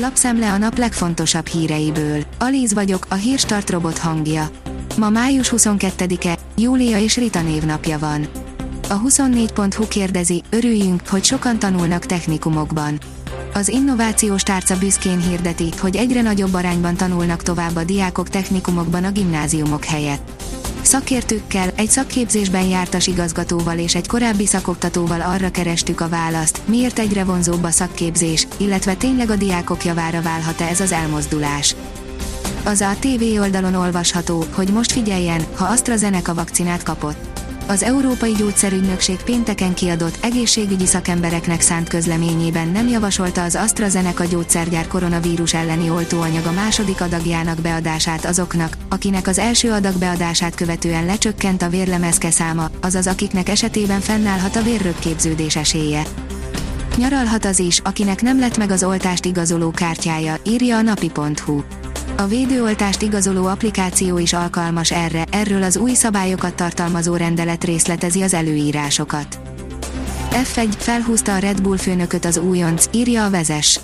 Lapszemle 0.00 0.52
a 0.52 0.58
nap 0.58 0.78
legfontosabb 0.78 1.46
híreiből. 1.46 2.22
Alíz 2.38 2.74
vagyok, 2.74 3.06
a 3.08 3.14
hírstart 3.14 3.70
robot 3.70 3.98
hangja. 3.98 4.50
Ma 4.96 5.08
május 5.08 5.52
22-e, 5.56 6.38
Júlia 6.56 6.98
és 6.98 7.16
Rita 7.16 7.42
névnapja 7.42 7.98
van. 7.98 8.26
A 8.88 9.00
24.hu 9.00 9.88
kérdezi, 9.88 10.42
örüljünk, 10.50 11.06
hogy 11.08 11.24
sokan 11.24 11.58
tanulnak 11.58 12.06
technikumokban. 12.06 12.98
Az 13.54 13.68
innovációs 13.68 14.42
tárca 14.42 14.78
büszkén 14.78 15.20
hirdeti, 15.20 15.68
hogy 15.80 15.96
egyre 15.96 16.22
nagyobb 16.22 16.54
arányban 16.54 16.96
tanulnak 16.96 17.42
tovább 17.42 17.76
a 17.76 17.84
diákok 17.84 18.28
technikumokban 18.28 19.04
a 19.04 19.10
gimnáziumok 19.10 19.84
helyett. 19.84 20.42
Szakértőkkel, 20.88 21.70
egy 21.76 21.88
szakképzésben 21.88 22.66
jártas 22.66 23.06
igazgatóval 23.06 23.78
és 23.78 23.94
egy 23.94 24.06
korábbi 24.06 24.46
szakoktatóval 24.46 25.20
arra 25.20 25.50
kerestük 25.50 26.00
a 26.00 26.08
választ, 26.08 26.60
miért 26.64 26.98
egyre 26.98 27.24
vonzóbb 27.24 27.64
a 27.64 27.70
szakképzés, 27.70 28.46
illetve 28.56 28.94
tényleg 28.94 29.30
a 29.30 29.36
diákok 29.36 29.84
javára 29.84 30.22
válhat-e 30.22 30.64
ez 30.64 30.80
az 30.80 30.92
elmozdulás. 30.92 31.74
Az 32.64 32.80
a 32.80 32.96
TV 33.00 33.40
oldalon 33.40 33.74
olvasható, 33.74 34.44
hogy 34.54 34.72
most 34.72 34.92
figyeljen, 34.92 35.44
ha 35.56 35.64
AstraZeneca 35.64 36.34
vakcinát 36.34 36.82
kapott. 36.82 37.37
Az 37.68 37.82
Európai 37.82 38.32
Gyógyszerügynökség 38.32 39.16
pénteken 39.16 39.74
kiadott 39.74 40.18
egészségügyi 40.24 40.86
szakembereknek 40.86 41.60
szánt 41.60 41.88
közleményében 41.88 42.68
nem 42.68 42.88
javasolta 42.88 43.42
az 43.42 43.54
AstraZeneca 43.54 44.24
gyógyszergyár 44.24 44.86
koronavírus 44.86 45.54
elleni 45.54 45.90
oltóanyaga 45.90 46.52
második 46.52 47.00
adagjának 47.00 47.60
beadását 47.60 48.24
azoknak, 48.24 48.76
akinek 48.88 49.26
az 49.26 49.38
első 49.38 49.70
adag 49.72 49.98
beadását 49.98 50.54
követően 50.54 51.06
lecsökkent 51.06 51.62
a 51.62 51.68
vérlemezke 51.68 52.30
száma, 52.30 52.70
azaz 52.80 53.06
akiknek 53.06 53.48
esetében 53.48 54.00
fennállhat 54.00 54.56
a 54.56 54.62
vérrögképződés 54.62 55.56
esélye. 55.56 56.02
Nyaralhat 56.96 57.44
az 57.44 57.58
is, 57.58 57.78
akinek 57.84 58.22
nem 58.22 58.38
lett 58.38 58.58
meg 58.58 58.70
az 58.70 58.82
oltást 58.82 59.24
igazoló 59.24 59.70
kártyája, 59.70 60.36
írja 60.44 60.76
a 60.76 60.82
napi.hu. 60.82 61.62
A 62.20 62.26
védőoltást 62.26 63.02
igazoló 63.02 63.46
applikáció 63.46 64.18
is 64.18 64.32
alkalmas 64.32 64.90
erre, 64.90 65.24
erről 65.30 65.62
az 65.62 65.76
új 65.76 65.94
szabályokat 65.94 66.54
tartalmazó 66.54 67.16
rendelet 67.16 67.64
részletezi 67.64 68.22
az 68.22 68.34
előírásokat. 68.34 69.40
F1 70.30 70.68
felhúzta 70.78 71.34
a 71.34 71.38
Red 71.38 71.62
Bull 71.62 71.76
főnököt 71.76 72.24
az 72.24 72.36
újonc, 72.36 72.86
írja 72.92 73.24
a 73.24 73.30
vezes. 73.30 73.80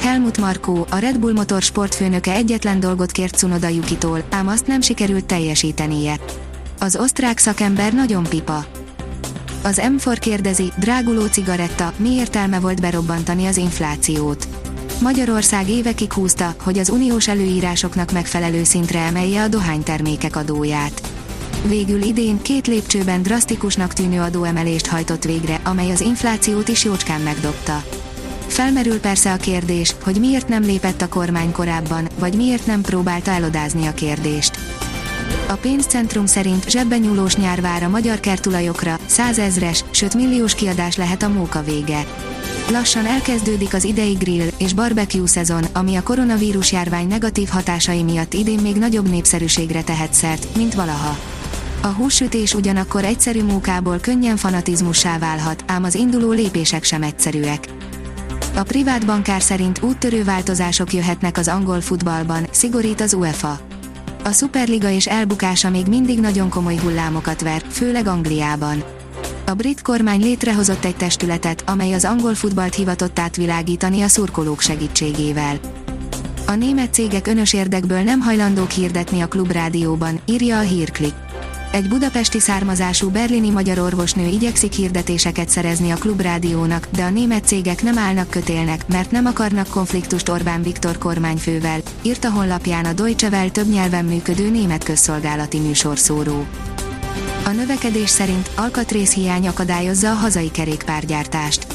Helmut 0.00 0.38
Markó, 0.38 0.86
a 0.90 0.96
Red 0.96 1.18
Bull 1.18 1.32
Motor 1.32 1.62
sportfőnöke 1.62 2.32
egyetlen 2.32 2.80
dolgot 2.80 3.10
kért 3.10 3.36
Cunoda 3.36 3.68
Yukitól, 3.68 4.24
ám 4.30 4.48
azt 4.48 4.66
nem 4.66 4.80
sikerült 4.80 5.24
teljesítenie. 5.24 6.18
Az 6.78 6.96
osztrák 6.96 7.38
szakember 7.38 7.92
nagyon 7.92 8.22
pipa. 8.22 8.64
Az 9.62 9.82
M4 9.84 10.16
kérdezi, 10.20 10.72
dráguló 10.78 11.26
cigaretta, 11.26 11.92
mi 11.96 12.10
értelme 12.10 12.60
volt 12.60 12.80
berobbantani 12.80 13.46
az 13.46 13.56
inflációt? 13.56 14.51
Magyarország 15.02 15.68
évekig 15.68 16.12
húzta, 16.12 16.54
hogy 16.62 16.78
az 16.78 16.88
uniós 16.88 17.28
előírásoknak 17.28 18.12
megfelelő 18.12 18.64
szintre 18.64 18.98
emelje 18.98 19.42
a 19.42 19.48
dohánytermékek 19.48 20.36
adóját. 20.36 21.12
Végül 21.66 22.02
idén 22.02 22.42
két 22.42 22.66
lépcsőben 22.66 23.22
drasztikusnak 23.22 23.92
tűnő 23.92 24.20
adóemelést 24.20 24.86
hajtott 24.86 25.24
végre, 25.24 25.60
amely 25.64 25.90
az 25.90 26.00
inflációt 26.00 26.68
is 26.68 26.84
jócskán 26.84 27.20
megdobta. 27.20 27.84
Felmerül 28.46 29.00
persze 29.00 29.32
a 29.32 29.36
kérdés, 29.36 29.94
hogy 30.04 30.16
miért 30.20 30.48
nem 30.48 30.62
lépett 30.62 31.02
a 31.02 31.08
kormány 31.08 31.52
korábban, 31.52 32.08
vagy 32.18 32.34
miért 32.34 32.66
nem 32.66 32.80
próbálta 32.80 33.30
elodázni 33.30 33.86
a 33.86 33.94
kérdést. 33.94 34.58
A 35.48 35.54
pénzcentrum 35.54 36.26
szerint 36.26 36.70
zsebben 36.70 37.00
nyúlós 37.00 37.36
nyár 37.36 37.60
vár 37.60 37.82
a 37.82 37.88
magyar 37.88 38.20
kertulajokra, 38.20 38.98
százezres, 39.06 39.84
sőt 39.90 40.14
milliós 40.14 40.54
kiadás 40.54 40.96
lehet 40.96 41.22
a 41.22 41.28
móka 41.28 41.62
vége. 41.62 42.06
Lassan 42.70 43.06
elkezdődik 43.06 43.74
az 43.74 43.84
idei 43.84 44.12
grill 44.12 44.48
és 44.58 44.72
barbecue 44.72 45.26
szezon, 45.26 45.64
ami 45.72 45.96
a 45.96 46.02
koronavírus 46.02 46.72
járvány 46.72 47.06
negatív 47.06 47.48
hatásai 47.48 48.02
miatt 48.02 48.32
idén 48.32 48.58
még 48.58 48.76
nagyobb 48.76 49.08
népszerűségre 49.08 49.82
tehet 49.82 50.14
szert, 50.14 50.56
mint 50.56 50.74
valaha. 50.74 51.18
A 51.82 51.86
hússütés 51.86 52.54
ugyanakkor 52.54 53.04
egyszerű 53.04 53.44
mókából 53.44 53.98
könnyen 53.98 54.36
fanatizmussá 54.36 55.18
válhat, 55.18 55.64
ám 55.66 55.84
az 55.84 55.94
induló 55.94 56.30
lépések 56.30 56.84
sem 56.84 57.02
egyszerűek. 57.02 57.68
A 58.54 58.62
privát 58.62 59.06
bankár 59.06 59.42
szerint 59.42 59.82
úttörő 59.82 60.24
változások 60.24 60.92
jöhetnek 60.92 61.38
az 61.38 61.48
angol 61.48 61.80
futballban, 61.80 62.46
szigorít 62.50 63.00
az 63.00 63.14
UEFA. 63.14 63.60
A 64.24 64.32
Superliga 64.32 64.90
és 64.90 65.06
elbukása 65.06 65.70
még 65.70 65.86
mindig 65.86 66.20
nagyon 66.20 66.48
komoly 66.48 66.76
hullámokat 66.76 67.40
ver, 67.40 67.62
főleg 67.70 68.06
Angliában. 68.06 68.84
A 69.52 69.54
brit 69.54 69.82
kormány 69.82 70.20
létrehozott 70.20 70.84
egy 70.84 70.96
testületet, 70.96 71.64
amely 71.66 71.92
az 71.92 72.04
angol 72.04 72.34
futballt 72.34 72.74
hivatott 72.74 73.18
átvilágítani 73.18 74.02
a 74.02 74.08
szurkolók 74.08 74.60
segítségével. 74.60 75.58
A 76.46 76.54
német 76.54 76.94
cégek 76.94 77.26
önös 77.26 77.52
érdekből 77.52 78.02
nem 78.02 78.20
hajlandók 78.20 78.70
hirdetni 78.70 79.20
a 79.20 79.28
klubrádióban, 79.28 80.20
írja 80.26 80.58
a 80.58 80.60
hírklik. 80.60 81.12
Egy 81.72 81.88
budapesti 81.88 82.40
származású 82.40 83.10
berlini 83.10 83.50
magyar 83.50 83.78
orvosnő 83.78 84.26
igyekszik 84.26 84.72
hirdetéseket 84.72 85.48
szerezni 85.48 85.90
a 85.90 85.96
klubrádiónak, 85.96 86.88
de 86.94 87.02
a 87.02 87.10
német 87.10 87.46
cégek 87.46 87.82
nem 87.82 87.98
állnak 87.98 88.30
kötélnek, 88.30 88.88
mert 88.88 89.10
nem 89.10 89.26
akarnak 89.26 89.68
konfliktust 89.68 90.28
Orbán 90.28 90.62
Viktor 90.62 90.98
kormányfővel, 90.98 91.80
írta 92.02 92.30
honlapján 92.30 92.84
a 92.84 92.92
Deutsche 92.92 93.28
Welle 93.28 93.50
több 93.50 93.68
nyelven 93.68 94.04
működő 94.04 94.50
német 94.50 94.84
közszolgálati 94.84 95.58
műsorszóró. 95.58 96.46
A 97.44 97.50
növekedés 97.50 98.10
szerint 98.10 98.50
alkatrészhiány 98.56 99.48
akadályozza 99.48 100.10
a 100.10 100.14
hazai 100.14 100.50
kerékpárgyártást. 100.50 101.66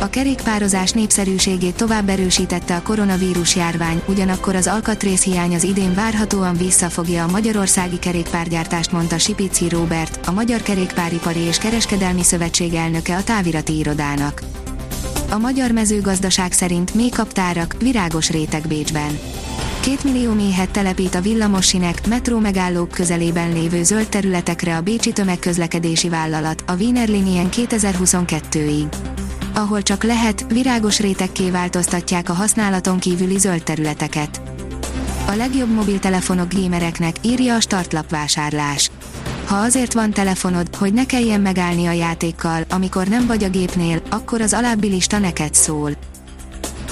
A 0.00 0.10
kerékpározás 0.10 0.90
népszerűségét 0.90 1.74
tovább 1.74 2.08
erősítette 2.08 2.76
a 2.76 2.82
koronavírus 2.82 3.56
járvány, 3.56 4.02
ugyanakkor 4.06 4.54
az 4.54 4.66
alkatrészhiány 4.66 5.54
az 5.54 5.64
idén 5.64 5.94
várhatóan 5.94 6.56
visszafogja 6.56 7.24
a 7.24 7.30
magyarországi 7.30 7.98
kerékpárgyártást, 7.98 8.92
mondta 8.92 9.18
Sipici 9.18 9.68
Robert, 9.68 10.26
a 10.26 10.32
Magyar 10.32 10.62
Kerékpáripari 10.62 11.40
és 11.40 11.56
Kereskedelmi 11.56 12.22
Szövetség 12.22 12.74
elnöke 12.74 13.16
a 13.16 13.24
távirati 13.24 13.78
irodának. 13.78 14.42
A 15.30 15.38
magyar 15.38 15.70
mezőgazdaság 15.70 16.52
szerint 16.52 16.94
még 16.94 17.14
kaptárak, 17.14 17.76
virágos 17.78 18.30
réteg 18.30 18.66
Bécsben. 18.68 19.18
Két 19.84 20.04
millió 20.04 20.32
méhet 20.32 20.70
telepít 20.70 21.14
a 21.14 21.20
villamossinek, 21.20 22.06
metró 22.06 22.38
megállók 22.38 22.90
közelében 22.90 23.52
lévő 23.52 23.82
zöld 23.82 24.08
területekre 24.08 24.76
a 24.76 24.80
Bécsi 24.80 25.12
Tömegközlekedési 25.12 26.08
Vállalat, 26.08 26.64
a 26.66 26.74
Wiener 26.74 27.08
Linien 27.08 27.48
2022-ig. 27.52 28.84
Ahol 29.54 29.82
csak 29.82 30.02
lehet, 30.02 30.46
virágos 30.52 31.00
rétekké 31.00 31.50
változtatják 31.50 32.28
a 32.28 32.32
használaton 32.32 32.98
kívüli 32.98 33.38
zöld 33.38 33.62
területeket. 33.62 34.40
A 35.26 35.34
legjobb 35.34 35.74
mobiltelefonok 35.74 36.48
gémereknek 36.48 37.16
írja 37.22 37.54
a 37.54 37.60
startlap 37.60 38.10
vásárlás. 38.10 38.90
Ha 39.44 39.56
azért 39.56 39.92
van 39.92 40.10
telefonod, 40.10 40.74
hogy 40.76 40.92
ne 40.92 41.06
kelljen 41.06 41.40
megállni 41.40 41.86
a 41.86 41.92
játékkal, 41.92 42.64
amikor 42.70 43.06
nem 43.06 43.26
vagy 43.26 43.44
a 43.44 43.48
gépnél, 43.48 44.02
akkor 44.10 44.40
az 44.40 44.52
alábbi 44.52 44.88
lista 44.88 45.18
neked 45.18 45.54
szól. 45.54 45.90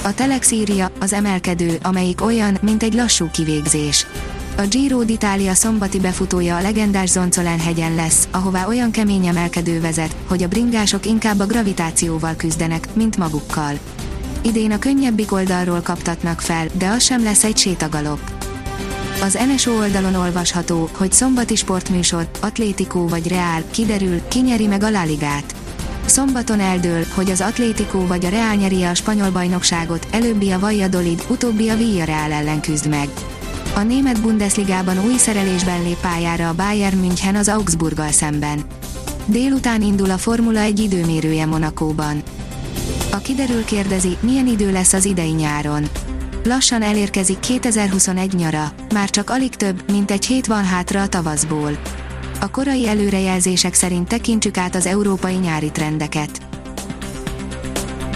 A 0.05 0.13
Telex 0.13 0.51
írja, 0.51 0.91
az 0.99 1.13
emelkedő, 1.13 1.77
amelyik 1.81 2.21
olyan, 2.21 2.57
mint 2.61 2.83
egy 2.83 2.93
lassú 2.93 3.29
kivégzés. 3.31 4.07
A 4.57 4.61
Giro 4.61 5.01
d'Italia 5.05 5.53
szombati 5.53 5.99
befutója 5.99 6.55
a 6.55 6.61
legendás 6.61 7.09
Zoncolen 7.09 7.59
hegyen 7.59 7.95
lesz, 7.95 8.27
ahová 8.31 8.67
olyan 8.67 8.91
kemény 8.91 9.27
emelkedő 9.27 9.81
vezet, 9.81 10.15
hogy 10.27 10.43
a 10.43 10.47
bringások 10.47 11.05
inkább 11.05 11.39
a 11.39 11.45
gravitációval 11.45 12.35
küzdenek, 12.35 12.87
mint 12.93 13.17
magukkal. 13.17 13.79
Idén 14.41 14.71
a 14.71 14.79
könnyebbik 14.79 15.31
oldalról 15.31 15.81
kaptatnak 15.81 16.41
fel, 16.41 16.67
de 16.73 16.87
az 16.87 17.03
sem 17.03 17.23
lesz 17.23 17.43
egy 17.43 17.57
sétagalop. 17.57 18.31
Az 19.21 19.37
NSO 19.53 19.71
oldalon 19.71 20.15
olvasható, 20.15 20.89
hogy 20.93 21.11
szombati 21.11 21.55
sportműsor, 21.55 22.27
Atlétikó 22.39 23.07
vagy 23.07 23.27
Reál, 23.27 23.63
kiderül, 23.71 24.21
ki 24.27 24.39
nyeri 24.39 24.67
meg 24.67 24.83
a 24.83 24.89
La 24.89 25.03
Ligát. 25.03 25.55
Szombaton 26.05 26.59
eldől, 26.59 27.05
hogy 27.15 27.31
az 27.31 27.41
Atlético 27.41 28.07
vagy 28.07 28.25
a 28.25 28.29
Real 28.29 28.55
nyeri 28.55 28.83
a 28.83 28.93
spanyol 28.93 29.29
bajnokságot, 29.29 30.07
előbbi 30.11 30.51
a 30.51 30.59
Valladolid, 30.59 31.23
utóbbi 31.29 31.69
a 31.69 31.75
Villarreal 31.75 32.31
ellen 32.31 32.61
küzd 32.61 32.89
meg. 32.89 33.09
A 33.75 33.79
német 33.79 34.21
Bundesligában 34.21 35.05
új 35.05 35.17
szerelésben 35.17 35.83
lép 35.83 35.99
pályára 35.99 36.47
a 36.49 36.53
Bayern 36.53 36.97
München 36.97 37.35
az 37.35 37.47
Augsburggal 37.47 38.11
szemben. 38.11 38.63
Délután 39.25 39.81
indul 39.81 40.09
a 40.09 40.17
Formula 40.17 40.59
1 40.59 40.79
időmérője 40.79 41.45
Monakóban. 41.45 42.23
A 43.11 43.17
kiderül 43.17 43.65
kérdezi, 43.65 44.17
milyen 44.19 44.47
idő 44.47 44.71
lesz 44.71 44.93
az 44.93 45.05
idei 45.05 45.31
nyáron. 45.31 45.89
Lassan 46.43 46.81
elérkezik 46.81 47.39
2021 47.39 48.33
nyara, 48.33 48.71
már 48.93 49.09
csak 49.09 49.29
alig 49.29 49.55
több, 49.55 49.91
mint 49.91 50.11
egy 50.11 50.25
hét 50.25 50.47
van 50.47 50.63
hátra 50.63 51.01
a 51.01 51.07
tavaszból. 51.07 51.77
A 52.43 52.49
korai 52.51 52.87
előrejelzések 52.87 53.73
szerint 53.73 54.07
tekintsük 54.07 54.57
át 54.57 54.75
az 54.75 54.85
európai 54.85 55.35
nyári 55.35 55.71
trendeket. 55.71 56.41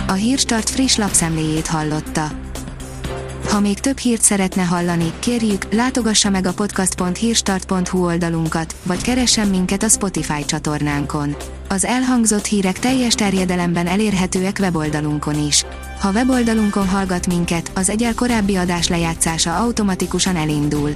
A 0.08 0.12
Hírstart 0.12 0.70
friss 0.70 0.96
lapszemléjét 0.96 1.68
hallotta. 1.68 2.32
Ha 3.50 3.60
még 3.60 3.80
több 3.80 3.98
hírt 3.98 4.22
szeretne 4.22 4.64
hallani, 4.64 5.12
kérjük, 5.20 5.74
látogassa 5.74 6.30
meg 6.30 6.46
a 6.46 6.54
podcast.hírstart.hu 6.54 8.06
oldalunkat, 8.06 8.76
vagy 8.84 9.02
keressen 9.02 9.48
minket 9.48 9.84
a 9.84 9.88
Spotify 9.88 10.46
csatornánkon. 10.46 11.36
Az 11.68 11.86
elhangzott 11.86 12.46
hírek 12.46 12.80
teljes 12.80 13.14
terjedelemben 13.14 13.88
elérhetőek 13.88 14.58
weboldalunkon 14.60 15.48
is. 15.48 15.66
Ha 16.00 16.12
weboldalunkon 16.12 16.88
hallgat 16.88 17.28
minket, 17.28 17.72
az 17.76 17.90
egyel 17.90 18.14
korábbi 18.14 18.56
adás 18.56 18.88
lejátszása 18.88 19.58
automatikusan 19.58 20.36
elindul. 20.36 20.96